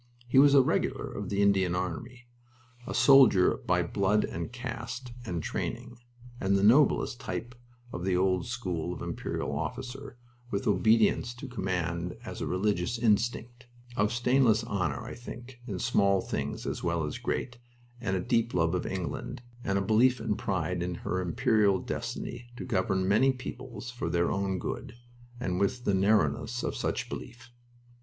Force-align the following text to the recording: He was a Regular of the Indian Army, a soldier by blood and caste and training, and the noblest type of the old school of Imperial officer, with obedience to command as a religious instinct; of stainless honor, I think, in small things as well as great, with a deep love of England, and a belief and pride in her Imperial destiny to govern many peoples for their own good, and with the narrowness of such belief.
He 0.27 0.39
was 0.39 0.55
a 0.55 0.63
Regular 0.63 1.11
of 1.13 1.29
the 1.29 1.43
Indian 1.43 1.75
Army, 1.75 2.27
a 2.87 2.93
soldier 2.95 3.57
by 3.67 3.83
blood 3.83 4.23
and 4.25 4.51
caste 4.51 5.11
and 5.27 5.43
training, 5.43 5.95
and 6.39 6.57
the 6.57 6.63
noblest 6.63 7.19
type 7.19 7.53
of 7.93 8.03
the 8.03 8.17
old 8.17 8.47
school 8.47 8.95
of 8.95 9.03
Imperial 9.03 9.51
officer, 9.55 10.17
with 10.49 10.65
obedience 10.65 11.35
to 11.35 11.47
command 11.47 12.17
as 12.25 12.41
a 12.41 12.47
religious 12.47 12.97
instinct; 12.97 13.67
of 13.95 14.11
stainless 14.11 14.63
honor, 14.63 15.05
I 15.05 15.13
think, 15.13 15.59
in 15.67 15.77
small 15.77 16.19
things 16.21 16.65
as 16.65 16.83
well 16.83 17.03
as 17.03 17.19
great, 17.19 17.59
with 18.01 18.15
a 18.15 18.19
deep 18.21 18.55
love 18.55 18.73
of 18.73 18.87
England, 18.87 19.43
and 19.63 19.77
a 19.77 19.81
belief 19.83 20.19
and 20.19 20.35
pride 20.35 20.81
in 20.81 20.95
her 21.05 21.21
Imperial 21.21 21.77
destiny 21.77 22.47
to 22.57 22.65
govern 22.65 23.07
many 23.07 23.31
peoples 23.33 23.91
for 23.91 24.09
their 24.09 24.31
own 24.31 24.57
good, 24.57 24.95
and 25.39 25.59
with 25.59 25.85
the 25.85 25.93
narrowness 25.93 26.63
of 26.63 26.75
such 26.75 27.07
belief. 27.07 27.51